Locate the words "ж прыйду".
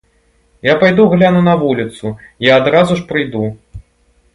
3.05-3.49